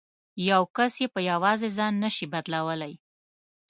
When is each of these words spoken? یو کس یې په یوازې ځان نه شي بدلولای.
یو 0.49 0.61
کس 0.75 0.93
یې 1.01 1.07
په 1.13 1.19
یوازې 1.31 1.69
ځان 1.77 1.93
نه 2.03 2.09
شي 2.15 2.25
بدلولای. 2.33 2.93